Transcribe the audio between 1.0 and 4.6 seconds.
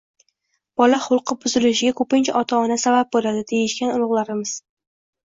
xulqi buzilishiga ko‘pincha ota-ona sabab bo‘ladi, deyishgan ulug'larimiz.